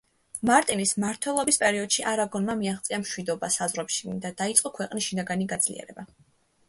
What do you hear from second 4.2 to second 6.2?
და დაიწყო ქვეყნის შინაგანი გაძლიერება.